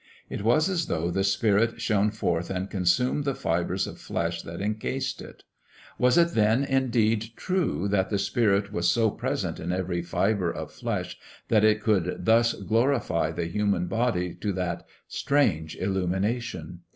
It 0.31 0.41
was 0.41 0.67
as 0.67 0.87
though 0.87 1.11
the 1.11 1.23
spirit 1.23 1.79
shone 1.79 2.09
forth 2.09 2.49
and 2.49 2.71
consumed 2.71 3.23
the 3.23 3.35
fibres 3.35 3.85
of 3.85 3.99
flesh 3.99 4.41
that 4.41 4.59
incased 4.59 5.21
it. 5.21 5.43
Was 5.99 6.17
it 6.17 6.29
then, 6.29 6.63
indeed, 6.63 7.27
true 7.35 7.87
that 7.89 8.09
the 8.09 8.17
spirit 8.17 8.71
was 8.73 8.89
so 8.89 9.11
present 9.11 9.59
in 9.59 9.71
every 9.71 10.01
fibre 10.01 10.49
of 10.49 10.71
flesh 10.71 11.19
that 11.49 11.63
it 11.63 11.81
could 11.83 12.25
thus 12.25 12.53
glorify 12.53 13.29
the 13.29 13.45
human 13.45 13.85
body 13.85 14.33
to 14.33 14.51
that 14.53 14.87
strange 15.07 15.75
illumination? 15.75 16.79